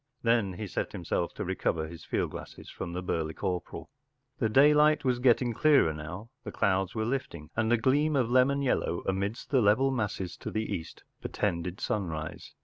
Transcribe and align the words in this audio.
Then 0.23 0.53
he 0.53 0.65
set 0.65 0.93
himself 0.93 1.31
to 1.35 1.45
recover 1.45 1.87
his 1.87 2.03
fidd 2.03 2.31
glasses 2.31 2.71
from 2.71 2.93
the 2.93 3.03
burly 3.03 3.35
corporal.... 3.35 3.91
The 4.39 4.49
daylight 4.49 5.05
was 5.05 5.19
getting 5.19 5.53
clearer 5.53 5.93
now. 5.93 6.31
The 6.43 6.51
clouds 6.51 6.95
were 6.95 7.05
lifting, 7.05 7.51
and 7.55 7.71
a 7.71 7.77
gleam 7.77 8.15
of 8.15 8.31
lemon 8.31 8.63
yellow 8.63 9.03
amidst 9.05 9.51
the 9.51 9.61
level 9.61 9.91
masses 9.91 10.37
to 10.37 10.49
the 10.49 10.73
east 10.73 11.03
portended 11.21 11.79
sunrise. 11.79 12.55